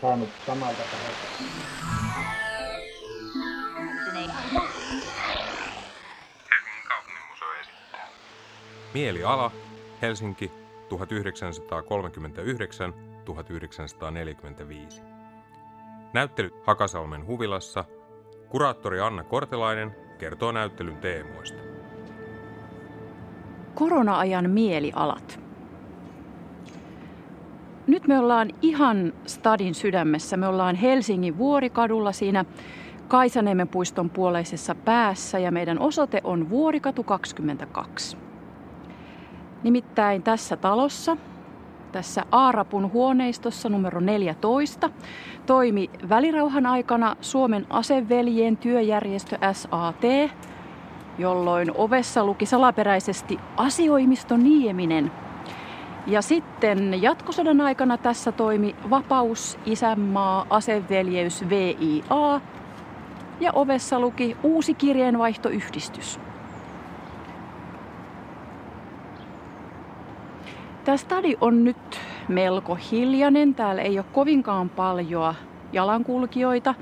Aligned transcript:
saanut 0.00 0.28
samalta. 0.46 0.82
Mieliala, 8.94 9.50
Helsinki, 10.02 10.52
1939-1945. 10.90 10.94
Näyttely 16.12 16.50
Hakasalmen 16.66 17.26
huvilassa. 17.26 17.84
Kuraattori 18.48 19.00
Anna 19.00 19.24
Kortelainen 19.24 19.96
kertoo 20.18 20.52
näyttelyn 20.52 20.96
teemoista. 20.96 21.62
Korona-ajan 23.74 24.50
mielialat. 24.50 25.33
Nyt 27.94 28.06
me 28.06 28.18
ollaan 28.18 28.50
ihan 28.62 29.12
stadin 29.26 29.74
sydämessä. 29.74 30.36
Me 30.36 30.48
ollaan 30.48 30.76
Helsingin 30.76 31.38
Vuorikadulla 31.38 32.12
siinä 32.12 32.44
Kaisaniemen 33.08 33.68
puiston 33.68 34.10
puoleisessa 34.10 34.74
päässä 34.74 35.38
ja 35.38 35.52
meidän 35.52 35.78
osoite 35.78 36.20
on 36.24 36.50
Vuorikatu 36.50 37.04
22. 37.04 38.16
Nimittäin 39.62 40.22
tässä 40.22 40.56
talossa, 40.56 41.16
tässä 41.92 42.22
Aarapun 42.32 42.92
huoneistossa 42.92 43.68
numero 43.68 44.00
14, 44.00 44.90
toimi 45.46 45.90
välirauhan 46.08 46.66
aikana 46.66 47.16
Suomen 47.20 47.66
aseveljien 47.70 48.56
työjärjestö 48.56 49.38
SAT, 49.52 50.02
jolloin 51.18 51.70
ovessa 51.74 52.24
luki 52.24 52.46
salaperäisesti 52.46 53.38
asioimisto 53.56 54.36
Nieminen. 54.36 55.23
Ja 56.06 56.22
sitten 56.22 57.02
jatkosodan 57.02 57.60
aikana 57.60 57.98
tässä 57.98 58.32
toimi 58.32 58.76
Vapaus, 58.90 59.58
Isänmaa, 59.66 60.46
Aseveljeys, 60.50 61.48
VIA 61.48 62.40
ja 63.40 63.52
ovessa 63.52 64.00
luki 64.00 64.36
Uusi 64.42 64.74
kirjeenvaihtoyhdistys. 64.74 66.20
Tämä 70.84 70.96
stadi 70.96 71.36
on 71.40 71.64
nyt 71.64 72.00
melko 72.28 72.78
hiljainen. 72.90 73.54
Täällä 73.54 73.82
ei 73.82 73.98
ole 73.98 74.06
kovinkaan 74.12 74.70
paljon 74.70 75.34
jalankulkijoita. 75.72 76.74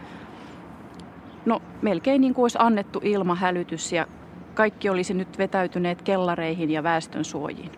No 1.47 1.63
melkein 1.83 2.21
niin 2.21 2.35
kuin 2.35 2.45
olisi 2.45 2.59
annettu 2.61 3.01
ilmahälytys 3.03 3.93
ja 3.93 4.07
kaikki 4.55 4.89
olisi 4.89 5.15
nyt 5.15 5.39
vetäytyneet 5.39 6.03
kellareihin 6.03 6.71
ja 6.71 6.83
väestön 6.83 7.25
suojiin. 7.25 7.71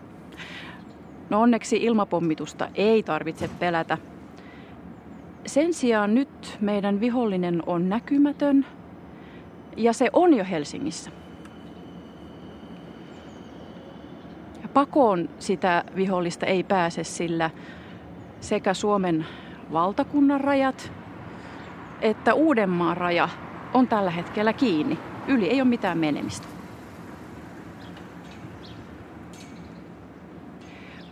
No 1.35 1.41
onneksi 1.41 1.77
ilmapommitusta 1.77 2.67
ei 2.75 3.03
tarvitse 3.03 3.49
pelätä. 3.59 3.97
Sen 5.45 5.73
sijaan 5.73 6.15
nyt 6.15 6.57
meidän 6.61 6.99
vihollinen 6.99 7.63
on 7.65 7.89
näkymätön 7.89 8.65
ja 9.77 9.93
se 9.93 10.09
on 10.13 10.33
jo 10.33 10.45
Helsingissä. 10.49 11.11
Pakoon 14.73 15.29
sitä 15.39 15.83
vihollista 15.95 16.45
ei 16.45 16.63
pääse, 16.63 17.03
sillä 17.03 17.49
sekä 18.39 18.73
Suomen 18.73 19.25
valtakunnan 19.71 20.41
rajat 20.41 20.91
että 22.01 22.33
Uudenmaan 22.33 22.97
raja 22.97 23.29
on 23.73 23.87
tällä 23.87 24.11
hetkellä 24.11 24.53
kiinni. 24.53 24.97
Yli 25.27 25.49
ei 25.49 25.61
ole 25.61 25.69
mitään 25.69 25.97
menemistä. 25.97 26.54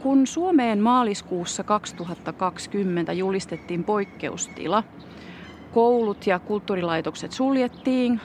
Kun 0.03 0.27
Suomeen 0.27 0.79
maaliskuussa 0.79 1.63
2020 1.63 3.13
julistettiin 3.13 3.83
poikkeustila, 3.83 4.83
koulut 5.73 6.27
ja 6.27 6.39
kulttuurilaitokset 6.39 7.31
suljettiin, 7.31 8.21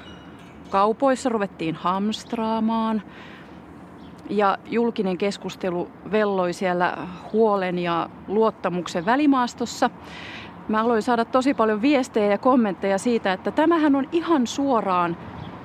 kaupoissa 0.70 1.28
ruvettiin 1.28 1.74
hamstraamaan 1.74 3.02
ja 4.30 4.58
julkinen 4.66 5.18
keskustelu 5.18 5.88
velloi 6.10 6.52
siellä 6.52 6.96
huolen 7.32 7.78
ja 7.78 8.10
luottamuksen 8.28 9.06
välimaastossa. 9.06 9.90
Mä 10.68 10.82
aloin 10.82 11.02
saada 11.02 11.24
tosi 11.24 11.54
paljon 11.54 11.82
viestejä 11.82 12.26
ja 12.26 12.38
kommentteja 12.38 12.98
siitä, 12.98 13.32
että 13.32 13.50
tämähän 13.50 13.96
on 13.96 14.08
ihan 14.12 14.46
suoraan 14.46 15.16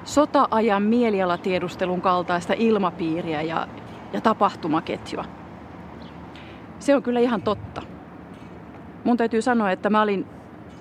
sota-ajan 0.03 0.83
mielialatiedustelun 0.83 2.01
kaltaista 2.01 2.53
ilmapiiriä 2.57 3.41
ja, 3.41 3.67
ja 4.13 4.21
tapahtumaketjua. 4.21 5.42
Se 6.83 6.95
on 6.95 7.03
kyllä 7.03 7.19
ihan 7.19 7.41
totta. 7.41 7.81
Mun 9.03 9.17
täytyy 9.17 9.41
sanoa, 9.41 9.71
että 9.71 9.89
mä 9.89 10.01
olin 10.01 10.25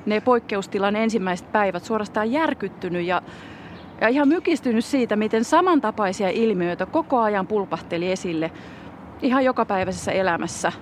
ne 0.06 0.20
poikkeustilan 0.20 0.96
ensimmäiset 0.96 1.52
päivät 1.52 1.84
suorastaan 1.84 2.32
järkyttynyt 2.32 3.06
ja, 3.06 3.22
ja 4.00 4.08
ihan 4.08 4.28
mykistynyt 4.28 4.84
siitä, 4.84 5.16
miten 5.16 5.44
samantapaisia 5.44 6.28
ilmiöitä 6.30 6.86
koko 6.86 7.20
ajan 7.20 7.46
pulpahteli 7.46 8.12
esille 8.12 8.52
ihan 9.22 9.44
jokapäiväisessä 9.44 10.12
elämässä, 10.12 10.72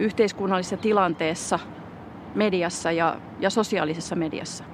yhteiskunnallisessa 0.00 0.76
tilanteessa, 0.76 1.58
mediassa 2.34 2.92
ja, 2.92 3.16
ja 3.40 3.50
sosiaalisessa 3.50 4.16
mediassa. 4.16 4.64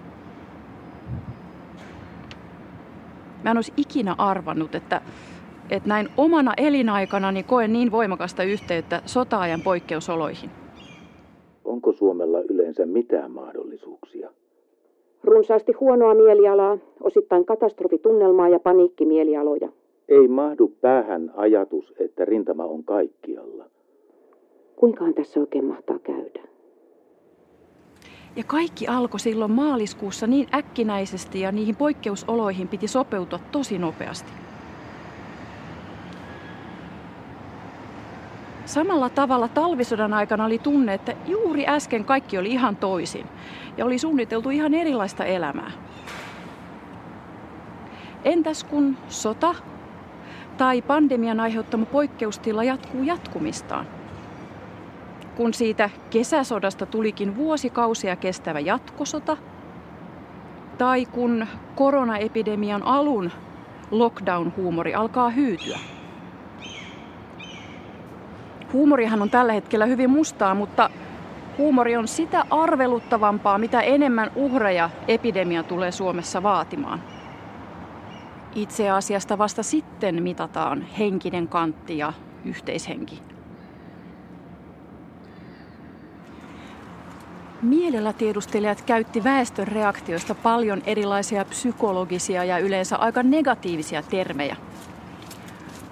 Mä 3.44 3.50
en 3.50 3.58
olisi 3.58 3.72
ikinä 3.76 4.14
arvannut, 4.19 4.75
että 4.75 5.00
että 5.72 5.88
näin 5.88 6.09
omana 6.16 6.53
elinaikanani 6.56 7.43
koen 7.43 7.72
niin 7.72 7.93
voimakasta 7.93 8.43
yhteyttä 8.43 9.03
sota-ajan 9.06 9.60
poikkeusoloihin. 9.60 10.50
Onko 11.65 11.93
Suomella 11.93 12.41
yleensä 12.41 12.87
mitään 12.87 13.31
mahdollisuuksia? 13.31 14.31
Runsaasti 15.25 15.72
huonoa 15.72 16.15
mielialaa, 16.15 16.78
osittain 17.00 17.44
katastrofitunnelmaa 17.44 18.49
ja 18.49 18.61
paniikkimielialoja. 18.61 19.69
Ei 20.09 20.28
mahdu 20.28 20.72
päähän 20.81 21.32
ajatus, 21.37 21.94
että 21.99 22.25
rintama 22.25 22.65
on 22.65 22.84
kaikkialla. 22.84 23.65
Kuinkaan 24.77 25.15
tässä 25.15 25.41
oikein 25.41 25.65
mahtaa 25.65 25.99
käydä? 25.99 26.43
Ja 28.37 28.44
kaikki 28.47 28.87
alkoi 28.87 29.21
silloin 29.21 29.50
maaliskuussa 29.50 30.27
niin 30.27 30.47
äkkinäisesti 30.55 31.41
ja 31.41 31.53
niihin 31.53 31.77
poikkeusoloihin 31.77 32.69
piti 32.69 32.88
sopeutua 32.88 33.38
tosi 33.53 33.78
nopeasti. 33.78 34.32
Samalla 38.72 39.10
tavalla 39.10 39.49
talvisodan 39.49 40.12
aikana 40.15 40.44
oli 40.44 40.59
tunne, 40.59 40.94
että 40.94 41.15
juuri 41.27 41.66
äsken 41.69 42.05
kaikki 42.05 42.38
oli 42.38 42.50
ihan 42.50 42.77
toisin 42.77 43.28
ja 43.77 43.84
oli 43.84 43.99
suunniteltu 43.99 44.50
ihan 44.50 44.75
erilaista 44.75 45.25
elämää. 45.25 45.71
Entäs 48.25 48.65
kun 48.65 48.97
sota 49.09 49.55
tai 50.56 50.82
pandemian 50.82 51.41
aiheuttama 51.41 51.87
poikkeustila 51.87 52.65
jatkuu 52.65 53.03
jatkumistaan? 53.03 53.87
Kun 55.37 55.55
siitä 55.55 55.91
kesäsodasta 56.11 56.87
tulikin 56.87 57.37
vuosikausia 57.37 58.16
kestävä 58.16 58.61
jatkosota, 58.61 59.37
tai 60.78 61.06
kun 61.06 61.47
koronaepidemian 61.75 62.82
alun 62.82 63.31
lockdown-huumori 63.91 64.94
alkaa 64.94 65.31
hyytyä. 65.31 65.78
Huumorihan 68.72 69.22
on 69.22 69.31
tällä 69.31 69.53
hetkellä 69.53 69.87
hyvin 69.87 70.10
mustaa, 70.10 70.55
mutta 70.55 70.91
huumori 71.59 71.97
on 71.97 72.09
sitä 72.09 72.44
arveluttavampaa, 72.50 73.59
mitä 73.59 73.81
enemmän 73.81 74.31
uhreja 74.34 74.91
epidemia 75.09 75.62
tulee 75.62 75.93
Suomessa 75.93 76.43
vaatimaan. 76.43 77.03
Itse 78.55 78.91
asiasta 78.91 79.38
vasta 79.38 79.62
sitten 79.62 80.22
mitataan 80.22 80.82
henkinen 80.82 81.49
kantti 81.49 81.99
ja 81.99 82.12
yhteishenki. 82.44 83.22
Mielellä 87.62 88.12
tiedustelijat 88.12 88.82
käytti 88.82 89.25
väestön 89.25 89.69
reaktioista 89.69 90.35
paljon 90.35 90.82
erilaisia 90.87 91.44
psykologisia 91.44 92.44
ja 92.44 92.58
yleensä 92.58 92.96
aika 92.96 93.23
negatiivisia 93.23 94.02
termejä– 94.02 94.56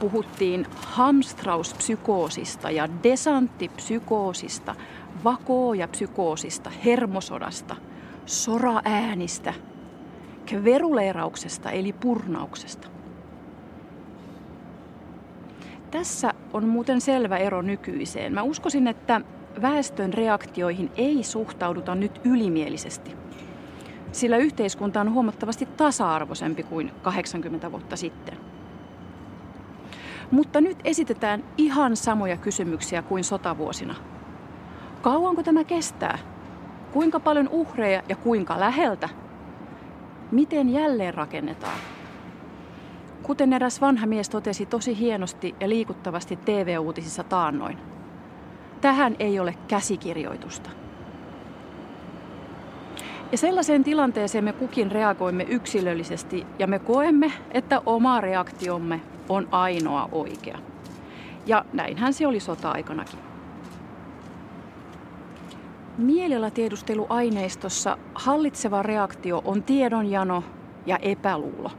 puhuttiin 0.01 0.67
hamstrauspsykoosista 0.75 2.71
ja 2.71 2.89
desanttipsykoosista, 3.03 4.75
vakoojapsykoosista, 5.25 6.71
hermosodasta, 6.85 7.77
soraäänistä, 8.27 9.55
kveruleerauksesta 10.47 11.71
eli 11.71 11.93
purnauksesta. 11.93 12.89
Tässä 15.91 16.35
on 16.53 16.69
muuten 16.69 17.01
selvä 17.01 17.37
ero 17.37 17.63
nykyiseen. 17.63 18.35
Mä 18.35 18.43
uskoisin, 18.43 18.89
että 18.89 19.21
väestön 19.63 20.13
reaktioihin 20.13 20.91
ei 20.97 21.23
suhtauduta 21.23 21.95
nyt 21.95 22.21
ylimielisesti, 22.25 23.17
sillä 24.13 24.37
yhteiskunta 24.37 25.01
on 25.01 25.13
huomattavasti 25.13 25.67
tasa-arvoisempi 25.67 26.63
kuin 26.63 26.93
80 27.03 27.73
vuotta 27.73 27.97
sitten. 27.97 28.40
Mutta 30.31 30.61
nyt 30.61 30.79
esitetään 30.85 31.45
ihan 31.59 31.97
samoja 31.97 32.37
kysymyksiä 32.37 33.03
kuin 33.03 33.25
sotavuosina. 33.25 33.95
Kauanko 35.03 35.43
tämä 35.43 35.65
kestää? 35.65 36.19
Kuinka 36.93 37.21
paljon 37.21 37.49
uhreja 37.49 38.03
ja 38.09 38.17
kuinka 38.17 38.61
läheltä? 38.61 39.09
Miten 40.31 40.69
jälleen 40.69 41.15
rakennetaan? 41.15 41.79
Kuten 43.23 43.53
eräs 43.53 43.81
vanha 43.81 44.07
mies 44.07 44.29
totesi 44.29 44.67
tosi 44.67 44.99
hienosti 44.99 45.55
ja 45.61 45.69
liikuttavasti 45.69 46.37
TV-uutisissa 46.37 47.25
taannoin. 47.25 47.79
Tähän 48.81 49.17
ei 49.19 49.41
ole 49.41 49.55
käsikirjoitusta. 49.69 50.71
Ja 53.33 53.39
sellaiseen 53.39 53.85
tilanteeseen 53.85 54.45
me 54.45 54.53
kukin 54.53 54.91
reagoimme 54.91 55.47
yksilöllisesti 55.49 56.47
ja 56.59 56.67
me 56.67 56.79
koemme, 56.79 57.33
että 57.51 57.83
oma 57.87 58.21
reaktiomme 58.21 59.01
on 59.29 59.49
ainoa 59.51 60.09
oikea. 60.13 60.59
Ja 61.47 61.65
näinhän 61.73 62.13
se 62.13 62.27
oli 62.27 62.41
sota-aikanakin. 62.41 63.19
Mielialatiedusteluaineistossa 65.99 67.99
hallitseva 68.15 68.83
reaktio 68.83 69.43
on 69.45 69.63
tiedonjano 69.63 70.45
ja 70.87 70.97
epäluulo. 70.97 71.71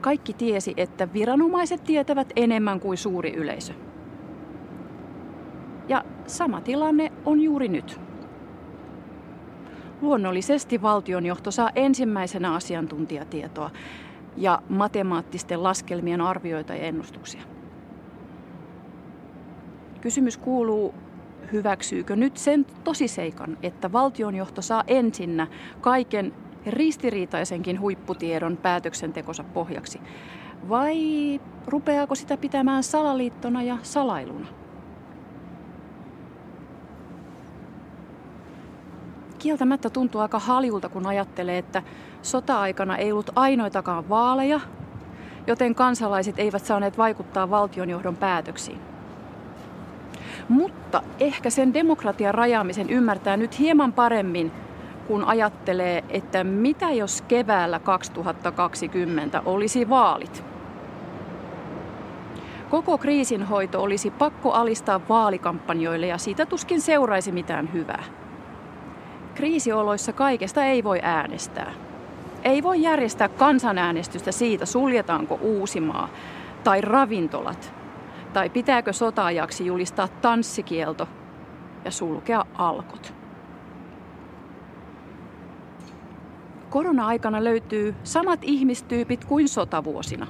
Kaikki 0.00 0.32
tiesi, 0.32 0.74
että 0.76 1.12
viranomaiset 1.12 1.84
tietävät 1.84 2.32
enemmän 2.36 2.80
kuin 2.80 2.98
suuri 2.98 3.34
yleisö. 3.34 3.72
Ja 5.88 6.04
sama 6.26 6.60
tilanne 6.60 7.12
on 7.24 7.40
juuri 7.40 7.68
nyt. 7.68 8.03
Luonnollisesti 10.04 10.82
valtionjohto 10.82 11.50
saa 11.50 11.70
ensimmäisenä 11.74 12.54
asiantuntijatietoa 12.54 13.70
ja 14.36 14.62
matemaattisten 14.68 15.62
laskelmien 15.62 16.20
arvioita 16.20 16.74
ja 16.74 16.82
ennustuksia. 16.82 17.42
Kysymys 20.00 20.36
kuuluu, 20.36 20.94
hyväksyykö 21.52 22.16
nyt 22.16 22.36
sen 22.36 22.66
tosiseikan, 22.84 23.56
että 23.62 23.92
valtionjohto 23.92 24.62
saa 24.62 24.84
ensinnä 24.86 25.46
kaiken 25.80 26.32
ristiriitaisenkin 26.66 27.80
huipputiedon 27.80 28.56
päätöksentekonsa 28.56 29.44
pohjaksi? 29.44 30.00
Vai 30.68 31.40
rupeaako 31.66 32.14
sitä 32.14 32.36
pitämään 32.36 32.82
salaliittona 32.82 33.62
ja 33.62 33.78
salailuna? 33.82 34.63
Kieltämättä 39.44 39.90
tuntuu 39.90 40.20
aika 40.20 40.38
haljulta, 40.38 40.88
kun 40.88 41.06
ajattelee, 41.06 41.58
että 41.58 41.82
sota-aikana 42.22 42.96
ei 42.96 43.12
ollut 43.12 43.30
ainoitakaan 43.34 44.08
vaaleja, 44.08 44.60
joten 45.46 45.74
kansalaiset 45.74 46.38
eivät 46.38 46.64
saaneet 46.64 46.98
vaikuttaa 46.98 47.50
valtionjohdon 47.50 48.16
päätöksiin. 48.16 48.78
Mutta 50.48 51.02
ehkä 51.20 51.50
sen 51.50 51.74
demokratian 51.74 52.34
rajaamisen 52.34 52.90
ymmärtää 52.90 53.36
nyt 53.36 53.58
hieman 53.58 53.92
paremmin, 53.92 54.52
kun 55.06 55.24
ajattelee, 55.24 56.04
että 56.08 56.44
mitä 56.44 56.90
jos 56.90 57.22
keväällä 57.22 57.78
2020 57.78 59.42
olisi 59.44 59.88
vaalit. 59.88 60.44
Koko 62.70 62.98
kriisinhoito 62.98 63.82
olisi 63.82 64.10
pakko 64.10 64.52
alistaa 64.52 65.00
vaalikampanjoille 65.08 66.06
ja 66.06 66.18
siitä 66.18 66.46
tuskin 66.46 66.80
seuraisi 66.80 67.32
mitään 67.32 67.72
hyvää. 67.72 68.23
Kriisioloissa 69.34 70.12
kaikesta 70.12 70.64
ei 70.64 70.84
voi 70.84 71.00
äänestää. 71.02 71.72
Ei 72.44 72.62
voi 72.62 72.82
järjestää 72.82 73.28
kansanäänestystä 73.28 74.32
siitä, 74.32 74.66
suljetaanko 74.66 75.38
Uusimaa 75.42 76.08
tai 76.64 76.80
ravintolat, 76.80 77.74
tai 78.32 78.50
pitääkö 78.50 78.92
sotaajaksi 78.92 79.66
julistaa 79.66 80.08
tanssikielto 80.08 81.08
ja 81.84 81.90
sulkea 81.90 82.44
alkot. 82.54 83.14
Korona-aikana 86.70 87.44
löytyy 87.44 87.94
samat 88.04 88.40
ihmistyypit 88.42 89.24
kuin 89.24 89.48
sotavuosina. 89.48 90.26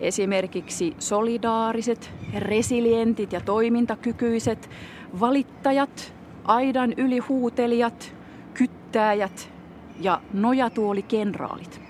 Esimerkiksi 0.00 0.94
solidaariset, 0.98 2.12
resilientit 2.38 3.32
ja 3.32 3.40
toimintakykyiset, 3.40 4.70
valittajat, 5.20 6.14
aidan 6.44 6.92
ylihuutelijat, 6.96 8.14
kyttääjät 8.54 9.52
ja 10.00 10.20
nojatuolikenraalit. 10.32 11.80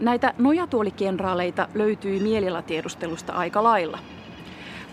Näitä 0.00 0.34
nojatuolikenraaleita 0.38 1.68
löytyi 1.74 2.20
mielialatiedustelusta 2.20 3.32
aika 3.32 3.62
lailla. 3.62 3.98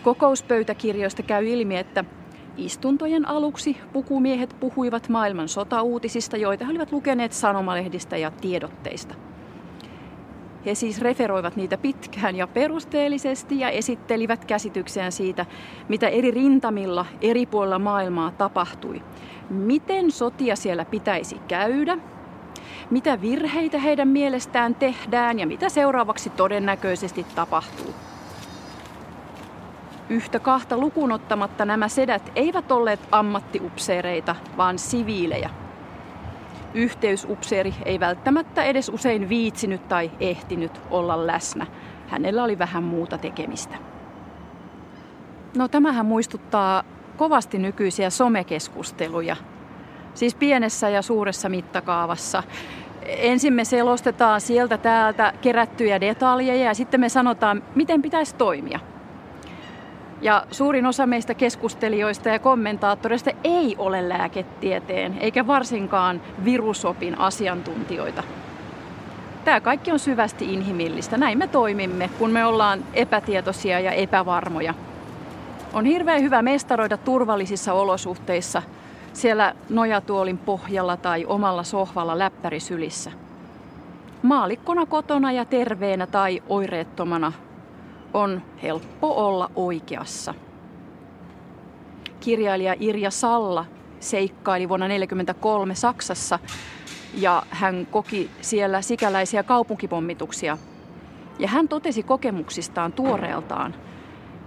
Kokouspöytäkirjoista 0.03 1.23
käy 1.23 1.47
ilmi, 1.47 1.77
että 1.77 2.05
istuntojen 2.57 3.27
aluksi 3.27 3.77
pukumiehet 3.93 4.55
puhuivat 4.59 5.09
maailman 5.09 5.49
sotauutisista, 5.49 6.37
joita 6.37 6.65
he 6.65 6.71
olivat 6.71 6.91
lukeneet 6.91 7.33
sanomalehdistä 7.33 8.17
ja 8.17 8.31
tiedotteista. 8.31 9.15
He 10.65 10.75
siis 10.75 11.01
referoivat 11.01 11.55
niitä 11.55 11.77
pitkään 11.77 12.35
ja 12.35 12.47
perusteellisesti 12.47 13.59
ja 13.59 13.69
esittelivät 13.69 14.45
käsityksiään 14.45 15.11
siitä, 15.11 15.45
mitä 15.87 16.07
eri 16.07 16.31
rintamilla 16.31 17.05
eri 17.21 17.45
puolilla 17.45 17.79
maailmaa 17.79 18.31
tapahtui. 18.31 19.01
Miten 19.49 20.11
sotia 20.11 20.55
siellä 20.55 20.85
pitäisi 20.85 21.39
käydä, 21.47 21.97
mitä 22.89 23.21
virheitä 23.21 23.79
heidän 23.79 24.07
mielestään 24.07 24.75
tehdään 24.75 25.39
ja 25.39 25.47
mitä 25.47 25.69
seuraavaksi 25.69 26.29
todennäköisesti 26.29 27.25
tapahtuu. 27.35 27.93
Yhtä 30.09 30.39
kahta 30.39 30.77
lukunottamatta 30.77 31.65
nämä 31.65 31.87
sedät 31.87 32.31
eivät 32.35 32.71
olleet 32.71 32.99
ammattiupseereita, 33.11 34.35
vaan 34.57 34.79
siviilejä– 34.79 35.49
yhteysupseeri 36.73 37.73
ei 37.85 37.99
välttämättä 37.99 38.63
edes 38.63 38.89
usein 38.89 39.29
viitsinyt 39.29 39.87
tai 39.87 40.11
ehtinyt 40.19 40.81
olla 40.91 41.27
läsnä. 41.27 41.67
Hänellä 42.07 42.43
oli 42.43 42.59
vähän 42.59 42.83
muuta 42.83 43.17
tekemistä. 43.17 43.75
No 45.57 45.67
tämähän 45.67 46.05
muistuttaa 46.05 46.83
kovasti 47.17 47.57
nykyisiä 47.57 48.09
somekeskusteluja. 48.09 49.35
Siis 50.13 50.35
pienessä 50.35 50.89
ja 50.89 51.01
suuressa 51.01 51.49
mittakaavassa. 51.49 52.43
Ensin 53.05 53.53
me 53.53 53.65
selostetaan 53.65 54.41
sieltä 54.41 54.77
täältä 54.77 55.33
kerättyjä 55.41 56.01
detaljeja 56.01 56.63
ja 56.63 56.73
sitten 56.73 56.99
me 56.99 57.09
sanotaan, 57.09 57.63
miten 57.75 58.01
pitäisi 58.01 58.35
toimia– 58.35 58.79
ja 60.23 60.45
suurin 60.51 60.85
osa 60.85 61.05
meistä 61.05 61.33
keskustelijoista 61.33 62.29
ja 62.29 62.39
kommentaattoreista 62.39 63.31
ei 63.43 63.75
ole 63.77 64.09
lääketieteen 64.09 65.17
eikä 65.19 65.47
varsinkaan 65.47 66.21
virusopin 66.45 67.19
asiantuntijoita. 67.19 68.23
Tämä 69.45 69.61
kaikki 69.61 69.91
on 69.91 69.99
syvästi 69.99 70.53
inhimillistä. 70.53 71.17
Näin 71.17 71.37
me 71.37 71.47
toimimme, 71.47 72.09
kun 72.19 72.31
me 72.31 72.45
ollaan 72.45 72.83
epätietoisia 72.93 73.79
ja 73.79 73.91
epävarmoja. 73.91 74.73
On 75.73 75.85
hirveän 75.85 76.21
hyvä 76.21 76.41
mestaroida 76.41 76.97
turvallisissa 76.97 77.73
olosuhteissa 77.73 78.61
siellä 79.13 79.55
nojatuolin 79.69 80.37
pohjalla 80.37 80.97
tai 80.97 81.25
omalla 81.25 81.63
sohvalla 81.63 82.19
läppärisylissä. 82.19 83.11
Maalikkona 84.21 84.85
kotona 84.85 85.31
ja 85.31 85.45
terveenä 85.45 86.07
tai 86.07 86.43
oireettomana 86.49 87.31
on 88.13 88.41
helppo 88.63 89.27
olla 89.27 89.51
oikeassa. 89.55 90.33
Kirjailija 92.19 92.75
Irja 92.79 93.11
Salla 93.11 93.65
seikkaili 93.99 94.69
vuonna 94.69 94.85
1943 94.85 95.75
Saksassa 95.75 96.39
ja 97.13 97.43
hän 97.49 97.87
koki 97.91 98.29
siellä 98.41 98.81
sikäläisiä 98.81 99.43
kaupunkipommituksia. 99.43 100.57
Ja 101.39 101.47
hän 101.47 101.67
totesi 101.67 102.03
kokemuksistaan 102.03 102.93
tuoreeltaan, 102.93 103.75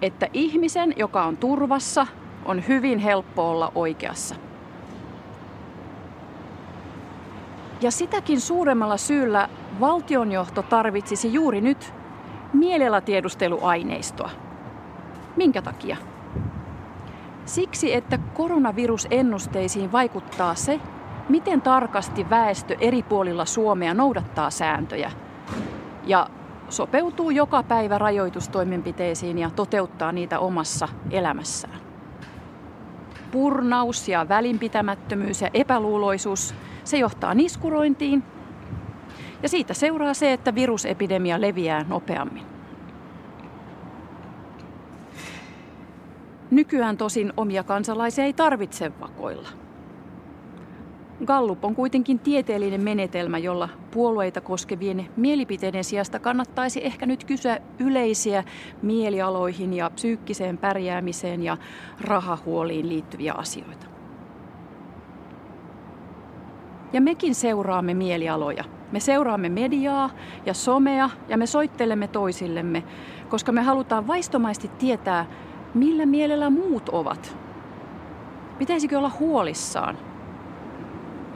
että 0.03 0.29
ihmisen, 0.33 0.95
joka 0.97 1.25
on 1.25 1.37
turvassa, 1.37 2.07
on 2.45 2.69
hyvin 2.69 2.99
helppo 2.99 3.51
olla 3.51 3.73
oikeassa. 3.75 4.35
Ja 7.81 7.91
sitäkin 7.91 8.41
suuremmalla 8.41 8.97
syyllä 8.97 9.49
valtionjohto 9.81 10.63
tarvitsisi 10.63 11.33
juuri 11.33 11.61
nyt 11.61 11.93
mielialatiedusteluaineistoa. 12.57 14.31
Minkä 15.37 15.63
takia? 15.63 15.97
Siksi, 17.45 17.95
että 17.95 18.19
koronavirusennusteisiin 18.19 19.93
vaikuttaa 19.93 20.55
se, 20.55 20.81
miten 21.29 21.63
tarkasti 21.63 22.31
väestö 22.31 22.77
eri 22.81 23.03
puolilla 23.03 23.45
Suomea 23.45 23.95
noudattaa 23.95 24.51
sääntöjä 24.51 25.13
ja 26.05 26.31
sopeutuu 26.69 27.31
joka 27.31 27.63
päivä 27.63 27.99
rajoitustoimenpiteisiin 27.99 29.39
ja 29.39 29.51
toteuttaa 29.51 30.13
niitä 30.13 30.39
omassa 30.39 30.89
elämässään. 31.11 31.79
Purnaus 33.31 34.09
ja 34.09 34.29
välinpitämättömyys 34.29 35.41
ja 35.41 35.51
epäluuloisuus, 35.55 36.55
se 36.85 36.99
johtaa 36.99 37.35
niskurointiin 37.35 38.23
Ja 39.43 39.49
siitä 39.49 39.75
seuraa 39.75 40.15
se, 40.15 40.33
että 40.33 40.55
virusepidemia 40.55 41.41
leviää 41.41 41.85
nopeammin. 41.89 42.43
Nykyään 46.51 46.97
tosin 46.97 47.33
omia 47.37 47.65
kansalaisia 47.65 48.25
ei 48.25 48.33
tarvitse 48.33 48.93
vakoilla. 49.01 49.49
Gallup 51.25 51.65
on 51.65 51.75
kuitenkin 51.75 52.19
tieteellinen 52.19 52.81
menetelmä, 52.81 53.39
jolla 53.39 53.69
puolueita 53.91 54.41
koskevien 54.41 55.09
mielipiteiden 55.17 55.85
sijasta 55.85 56.19
kannattaisi 56.19 56.85
ehkä 56.87 57.07
nyt 57.07 57.25
kysyä 57.25 57.59
yleisiä 57.79 58.45
mielialoihin 58.83 59.75
ja 59.75 59.91
psyykkiseen 59.91 60.59
pärjäämiseen 60.59 61.43
ja 61.43 61.57
rahahuoliin 62.01 62.89
liittyviä 62.89 63.33
asioita. 63.33 63.87
Ja 66.93 67.01
mekin 67.01 67.35
seuraamme 67.35 67.95
mielialoja. 67.95 68.65
Me 68.93 69.01
seuraamme 69.01 69.49
mediaa 69.49 70.11
ja 70.47 70.55
somea 70.55 71.11
ja 71.29 71.39
me 71.39 71.47
soittelemme 71.47 72.09
toisillemme, 72.09 72.85
koska 73.29 73.53
me 73.53 73.63
halutaan 73.63 74.07
vaistomaisesti 74.07 74.71
tietää, 74.79 75.27
millä 75.75 76.07
mielellä 76.07 76.51
muut 76.51 76.89
ovat. 76.89 77.37
Pitäisikö 78.59 78.99
olla 78.99 79.13
huolissaan? 79.21 79.99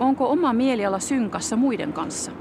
Onko 0.00 0.30
oma 0.30 0.52
mieliala 0.52 0.98
synkassa 0.98 1.56
muiden 1.56 1.92
kanssa? 1.92 2.32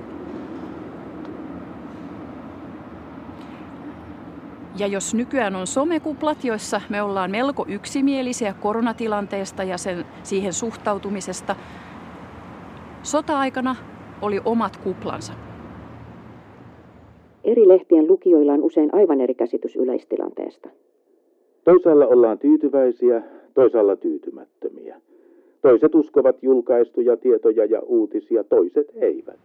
Ja 4.76 4.88
jos 4.88 5.14
nykyään 5.14 5.56
on 5.56 5.68
somekuplat, 5.68 6.44
joissa 6.44 6.82
me 6.90 7.02
ollaan 7.02 7.32
melko 7.32 7.66
yksimielisiä 7.68 8.54
koronatilanteesta 8.54 9.64
ja 9.64 9.78
sen, 9.78 10.06
siihen 10.24 10.54
suhtautumisesta, 10.54 11.56
sota-aikana 13.04 13.76
oli 14.22 14.40
omat 14.46 14.78
kuplansa. 14.78 15.34
Eri 17.44 17.68
lehtien 17.68 18.08
lukijoilla 18.08 18.54
on 18.54 18.64
usein 18.64 18.90
aivan 18.94 19.22
eri 19.22 19.34
käsitys 19.34 19.76
yleistilanteesta. 19.76 20.70
Toisaalla 21.64 22.08
ollaan 22.08 22.40
tyytyväisiä, 22.40 23.22
toisaalla 23.54 23.96
tyytymättömiä. 23.96 25.02
Toiset 25.62 25.96
uskovat 25.96 26.36
julkaistuja 26.42 27.18
tietoja 27.18 27.66
ja 27.66 27.80
uutisia, 27.80 28.44
toiset 28.44 28.88
eivät. 28.96 29.40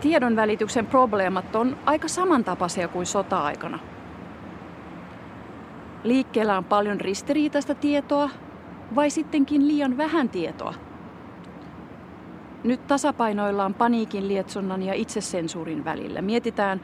Tiedon 0.00 0.36
välityksen 0.36 0.86
probleemat 0.86 1.56
on 1.56 1.76
aika 1.84 2.08
samantapaisia 2.08 2.88
kuin 2.88 3.06
sota-aikana. 3.06 3.78
Liikkeellä 6.04 6.58
on 6.58 6.64
paljon 6.64 7.00
ristiriitaista 7.00 7.74
tietoa 7.74 8.30
vai 8.94 9.10
sittenkin 9.10 9.68
liian 9.68 9.96
vähän 9.96 10.28
tietoa. 10.28 10.74
Nyt 12.64 12.86
tasapainoillaan 12.86 13.74
paniikin 13.74 14.28
lietsonnan 14.28 14.82
ja 14.82 14.94
itsesensuurin 14.94 15.84
välillä. 15.84 16.22
Mietitään, 16.22 16.80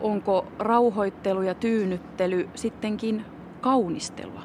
onko 0.00 0.46
rauhoittelu 0.58 1.42
ja 1.42 1.54
tyynnyttely 1.54 2.48
sittenkin 2.54 3.24
kaunistelua. 3.60 4.42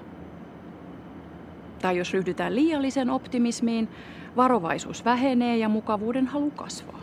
Tai 1.81 1.97
jos 1.97 2.13
ryhdytään 2.13 2.55
liialliseen 2.55 3.09
optimismiin, 3.09 3.89
varovaisuus 4.35 5.05
vähenee 5.05 5.57
ja 5.57 5.69
mukavuuden 5.69 6.27
halu 6.27 6.51
kasvaa. 6.51 6.99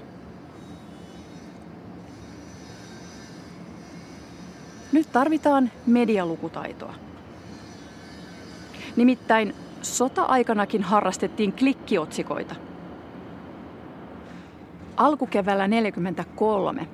Nyt 4.93 5.13
tarvitaan 5.13 5.71
medialukutaitoa. 5.87 6.95
Nimittäin 8.97 9.55
sota-aikanakin 9.83 10.83
harrastettiin 10.83 11.53
klikkiotsikoita. 11.53 12.55
Alkukeväällä 14.97 15.69
1943 15.69 16.87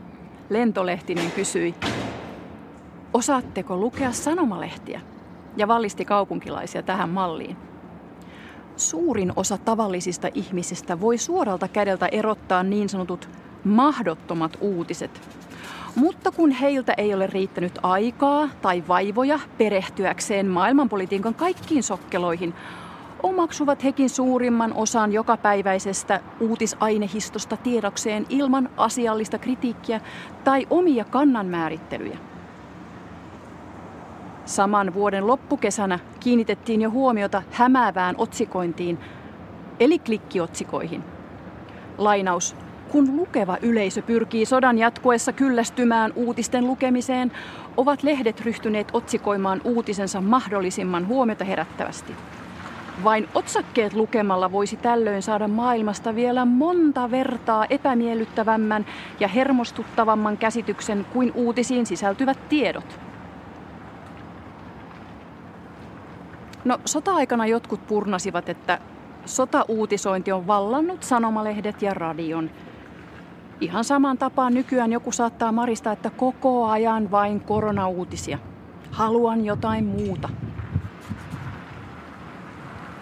Lentolehtinen 0.51 1.31
kysyi, 1.31 1.75
osaatteko 3.15 3.77
lukea 3.77 4.13
sanomalehtiä? 4.13 5.01
Ja 5.57 5.69
vallisti 5.69 6.05
kaupunkilaisia 6.05 6.83
tähän 6.83 7.09
malliin. 7.09 7.57
Suurin 8.77 9.33
osa 9.37 9.59
tavallisista 9.59 10.29
ihmisistä 10.35 11.01
voi 11.01 11.19
suoralta 11.19 11.69
kädeltä 11.69 12.07
erottaa 12.07 12.63
niin 12.63 12.89
sanotut 12.89 13.29
mahdottomat 13.65 14.57
uutiset. 14.61 15.21
Mutta 15.97 16.31
kun 16.31 16.51
heiltä 16.51 16.95
ei 16.97 17.15
ole 17.15 17.27
riittänyt 17.27 17.79
aikaa 17.83 18.49
tai 18.63 18.85
vaivoja 18.89 19.41
perehtyäkseen 19.59 20.47
maailmanpolitiikan 20.47 21.35
kaikkiin 21.35 21.83
sokkeloihin, 21.83 22.55
omaksuvat 23.23 23.85
hekin 23.85 24.11
suurimman 24.11 24.73
osan 24.75 25.13
jokapäiväisestä 25.13 26.21
uutisainehistosta 26.41 27.57
tiedokseen 27.57 28.27
ilman 28.29 28.71
asiallista 28.77 29.39
kritiikkiä 29.39 30.01
tai 30.45 30.67
omia 30.71 31.05
kannanmäärittelyjä. 31.05 32.19
Saman 34.45 34.95
vuoden 34.95 35.27
loppukesänä 35.27 35.99
kiinnitettiin 36.21 36.83
jo 36.83 36.91
huomiota 36.91 37.43
hämäävään 37.51 38.15
otsikointiin, 38.19 38.99
eli 39.81 39.99
klikkiotsikoihin. 39.99 41.05
Lainaus. 41.99 42.57
Kun 42.93 43.17
lukeva 43.17 43.57
yleisö 43.63 44.03
pyrkii 44.03 44.47
sodan 44.47 44.79
jatkuessa 44.79 45.33
kyllästymään 45.33 46.13
uutisten 46.17 46.67
lukemiseen, 46.67 47.33
ovat 47.77 48.03
lehdet 48.03 48.41
ryhtyneet 48.41 48.89
otsikoimaan 48.93 49.61
uutisensa 49.65 50.21
mahdollisimman 50.21 51.07
huomiota 51.07 51.45
herättävästi. 51.45 52.13
Vain 53.05 53.29
otsakkeet 53.35 53.93
lukemalla 53.93 54.53
voisi 54.53 54.77
tällöin 54.77 55.23
saada 55.23 55.49
maailmasta 55.49 56.15
vielä 56.15 56.45
monta 56.45 57.11
vertaa 57.11 57.67
epämiellyttävämmän 57.71 58.87
ja 59.21 59.29
hermostuttavamman 59.29 60.37
käsityksen 60.37 61.07
kuin 61.13 61.33
uutisiin 61.35 61.87
sisältyvät 61.87 62.49
tiedot. 62.49 63.01
No 66.65 66.79
sota-aikana 66.85 67.47
jotkut 67.47 67.87
purnasivat, 67.87 68.49
että 68.49 68.79
sotauutisointi 69.25 70.33
on 70.33 70.47
vallannut 70.47 71.03
sanomalehdet 71.03 71.83
ja 71.83 71.95
radion. 71.95 72.51
Ihan 73.61 73.85
samaan 73.85 74.19
tapaan 74.19 74.55
nykyään 74.55 74.93
joku 74.93 75.13
saattaa 75.13 75.53
marista, 75.53 75.93
että 75.93 76.11
koko 76.11 76.67
ajan 76.67 77.11
vain 77.11 77.41
koronauutisia. 77.41 78.39
Haluan 78.91 79.45
jotain 79.45 79.85
muuta. 79.85 80.29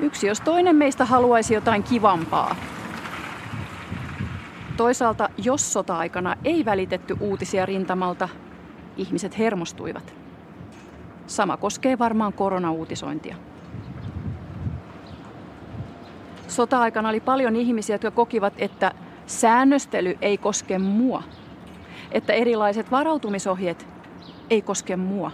Yksi 0.09 0.27
jos 0.27 0.41
toinen 0.41 0.77
meistä 0.77 1.05
haluaisi 1.05 1.55
jotain 1.55 1.83
kivampaa. 1.83 2.57
Toisaalta, 4.77 5.29
jos 5.37 5.73
sota-aikana 5.73 6.37
ei 6.45 6.65
välitetty 6.65 7.17
uutisia 7.21 7.67
rintamalta, 7.67 8.29
ihmiset 8.97 9.39
hermostuivat. 9.39 10.15
Sama 11.27 11.57
koskee 11.57 11.99
varmaan 11.99 12.33
koronauutisointia. 12.33 13.37
Sota-aikana 16.47 17.09
oli 17.09 17.21
paljon 17.21 17.57
ihmisiä, 17.57 17.95
jotka 17.95 18.11
kokivat, 18.11 18.55
että 18.59 18.93
säännöstely 19.27 20.19
ei 20.23 20.39
koske 20.39 20.79
mua. 20.79 21.23
Että 22.13 22.33
erilaiset 22.33 22.91
varautumisohjeet 22.91 23.87
ei 24.51 24.63
koske 24.63 24.97
mua. 24.97 25.31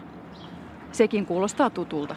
Sekin 0.93 1.27
kuulostaa 1.27 1.71
tutulta. 1.71 2.17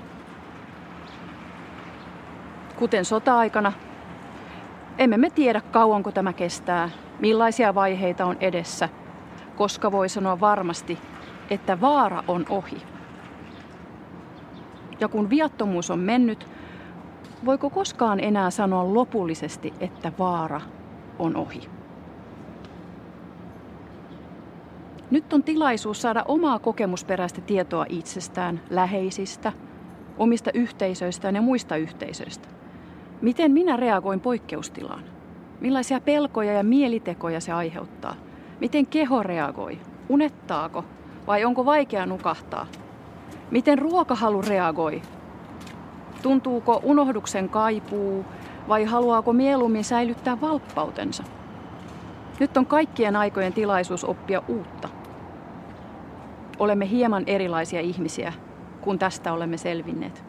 Kuten 2.78 3.06
sota-aikana, 3.06 3.74
emme 4.98 5.18
me 5.18 5.30
tiedä 5.30 5.62
kauanko 5.62 6.12
tämä 6.12 6.34
kestää, 6.34 6.90
millaisia 7.20 7.76
vaiheita 7.76 8.26
on 8.26 8.38
edessä, 8.40 8.90
koska 9.56 9.92
voi 9.92 10.10
sanoa 10.10 10.40
varmasti, 10.40 11.00
että 11.50 11.82
vaara 11.82 12.24
on 12.28 12.46
ohi. 12.50 12.82
Ja 15.00 15.08
kun 15.08 15.30
viattomuus 15.30 15.92
on 15.92 16.00
mennyt, 16.00 16.48
voiko 17.46 17.70
koskaan 17.70 18.20
enää 18.20 18.50
sanoa 18.50 18.94
lopullisesti, 18.94 19.74
että 19.80 20.12
vaara 20.20 20.62
on 21.20 21.36
ohi? 21.36 21.70
Nyt 25.12 25.34
on 25.34 25.44
tilaisuus 25.44 26.02
saada 26.02 26.24
omaa 26.28 26.60
kokemusperäistä 26.60 27.42
tietoa 27.42 27.86
itsestään, 27.90 28.62
läheisistä, 28.70 29.54
omista 30.18 30.52
yhteisöistään 30.54 31.36
ja 31.36 31.42
muista 31.42 31.76
yhteisöistä. 31.76 32.57
Miten 33.22 33.52
minä 33.52 33.78
reagoin 33.78 34.20
poikkeustilaan? 34.20 35.04
Millaisia 35.62 36.00
pelkoja 36.00 36.54
ja 36.54 36.64
mielitekoja 36.64 37.40
se 37.40 37.52
aiheuttaa? 37.52 38.16
Miten 38.60 38.88
keho 38.88 39.24
reagoi? 39.24 39.80
Unettaako? 40.10 40.86
Vai 41.28 41.46
onko 41.46 41.66
vaikea 41.66 42.06
nukahtaa? 42.06 42.68
Miten 43.52 43.80
ruokahalu 43.80 44.42
reagoi? 44.42 45.02
Tuntuuko 46.22 46.82
unohduksen 46.84 47.50
kaipuu 47.50 48.26
vai 48.68 48.86
haluaako 48.86 49.34
mieluummin 49.34 49.84
säilyttää 49.84 50.42
valppautensa? 50.42 51.24
Nyt 52.40 52.58
on 52.58 52.66
kaikkien 52.66 53.16
aikojen 53.16 53.54
tilaisuus 53.54 54.04
oppia 54.04 54.42
uutta. 54.48 54.90
Olemme 56.60 56.90
hieman 56.90 57.24
erilaisia 57.28 57.82
ihmisiä, 57.82 58.34
kun 58.82 59.00
tästä 59.00 59.34
olemme 59.34 59.58
selvinneet. 59.58 60.27